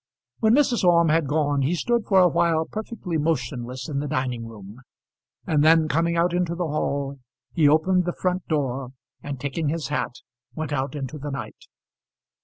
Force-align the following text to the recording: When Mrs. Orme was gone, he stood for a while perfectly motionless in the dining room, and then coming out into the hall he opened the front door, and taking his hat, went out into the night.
When 0.39 0.55
Mrs. 0.55 0.83
Orme 0.83 1.09
was 1.09 1.27
gone, 1.27 1.61
he 1.61 1.75
stood 1.75 2.05
for 2.07 2.21
a 2.21 2.27
while 2.27 2.65
perfectly 2.65 3.19
motionless 3.19 3.87
in 3.87 3.99
the 3.99 4.07
dining 4.07 4.47
room, 4.47 4.81
and 5.45 5.63
then 5.63 5.87
coming 5.87 6.17
out 6.17 6.33
into 6.33 6.55
the 6.55 6.65
hall 6.67 7.19
he 7.53 7.69
opened 7.69 8.05
the 8.05 8.13
front 8.19 8.47
door, 8.47 8.93
and 9.21 9.39
taking 9.39 9.69
his 9.69 9.89
hat, 9.89 10.13
went 10.55 10.73
out 10.73 10.95
into 10.95 11.19
the 11.19 11.29
night. 11.29 11.67